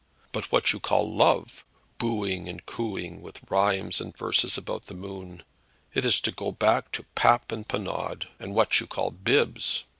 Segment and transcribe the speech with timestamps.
[0.31, 1.63] But what you call love,
[1.99, 5.43] booing and cooing, with rhymes and verses about de moon,
[5.93, 9.83] it is to go back to pap and panade, and what you call bibs.